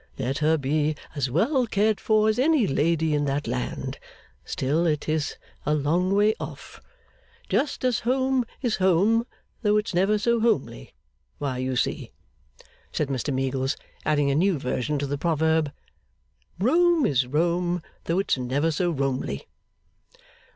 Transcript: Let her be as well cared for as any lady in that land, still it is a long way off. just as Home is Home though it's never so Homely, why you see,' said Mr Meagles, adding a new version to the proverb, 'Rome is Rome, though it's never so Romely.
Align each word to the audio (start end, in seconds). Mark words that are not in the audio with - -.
Let 0.17 0.39
her 0.39 0.57
be 0.57 0.95
as 1.13 1.29
well 1.29 1.67
cared 1.67 1.99
for 1.99 2.27
as 2.27 2.39
any 2.39 2.65
lady 2.65 3.13
in 3.13 3.25
that 3.25 3.45
land, 3.45 3.99
still 4.43 4.87
it 4.87 5.07
is 5.07 5.35
a 5.63 5.75
long 5.75 6.15
way 6.15 6.33
off. 6.39 6.81
just 7.49 7.85
as 7.85 7.99
Home 7.99 8.43
is 8.63 8.77
Home 8.77 9.27
though 9.61 9.77
it's 9.77 9.93
never 9.93 10.17
so 10.17 10.39
Homely, 10.39 10.95
why 11.37 11.59
you 11.59 11.75
see,' 11.75 12.09
said 12.91 13.09
Mr 13.09 13.31
Meagles, 13.31 13.77
adding 14.03 14.31
a 14.31 14.35
new 14.35 14.57
version 14.57 14.97
to 14.97 15.05
the 15.05 15.19
proverb, 15.19 15.71
'Rome 16.57 17.05
is 17.05 17.27
Rome, 17.27 17.83
though 18.05 18.17
it's 18.17 18.39
never 18.39 18.71
so 18.71 18.91
Romely. 18.91 19.45